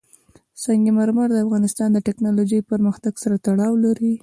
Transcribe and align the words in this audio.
سنگ 0.63 0.85
مرمر 0.97 1.27
د 1.33 1.37
افغانستان 1.45 1.89
د 1.93 1.97
تکنالوژۍ 2.07 2.59
پرمختګ 2.71 3.13
سره 3.23 3.35
تړاو 3.45 3.73
لري. 3.85 4.13